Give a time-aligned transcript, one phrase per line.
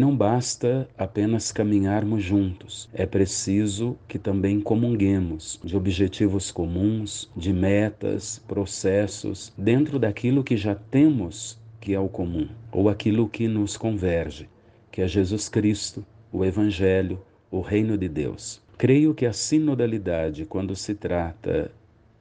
[0.00, 8.42] Não basta apenas caminharmos juntos, é preciso que também comunguemos de objetivos comuns, de metas,
[8.48, 14.48] processos, dentro daquilo que já temos que é o comum, ou aquilo que nos converge,
[14.90, 17.20] que é Jesus Cristo, o Evangelho,
[17.50, 18.62] o Reino de Deus.
[18.78, 21.70] Creio que a sinodalidade, quando se trata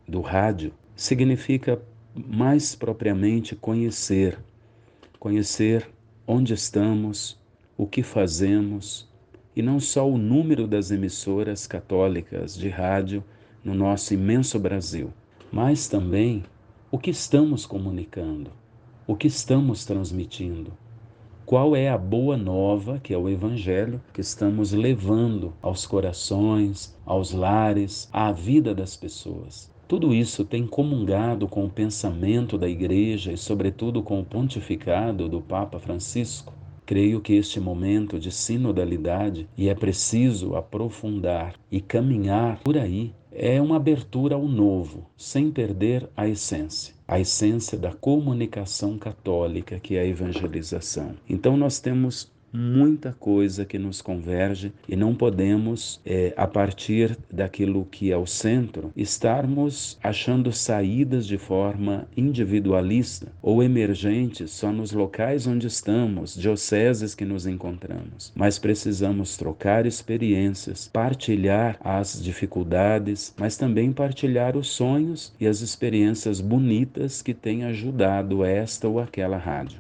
[0.06, 1.82] do rádio, significa
[2.14, 4.38] mais propriamente conhecer,
[5.18, 5.90] conhecer
[6.28, 7.40] onde estamos,
[7.80, 9.08] o que fazemos,
[9.56, 13.24] e não só o número das emissoras católicas de rádio
[13.64, 15.14] no nosso imenso Brasil,
[15.50, 16.44] mas também
[16.92, 18.52] o que estamos comunicando,
[19.08, 20.74] o que estamos transmitindo.
[21.46, 27.32] Qual é a boa nova, que é o Evangelho, que estamos levando aos corações, aos
[27.32, 29.74] lares, à vida das pessoas?
[29.88, 35.40] Tudo isso tem comungado com o pensamento da Igreja e, sobretudo, com o pontificado do
[35.40, 36.59] Papa Francisco?
[36.90, 43.62] Creio que este momento de sinodalidade, e é preciso aprofundar e caminhar por aí, é
[43.62, 50.02] uma abertura ao novo, sem perder a essência, a essência da comunicação católica, que é
[50.02, 51.14] a evangelização.
[51.30, 57.86] Então, nós temos muita coisa que nos converge e não podemos, é, a partir daquilo
[57.86, 65.48] que é o centro, estarmos achando saídas de forma individualista ou emergentes só nos locais
[65.48, 68.32] onde estamos, dioceses que nos encontramos.
[68.36, 76.42] Mas precisamos trocar experiências, partilhar as dificuldades, mas também partilhar os sonhos e as experiências
[76.42, 79.78] bonitas que têm ajudado esta ou aquela rádio.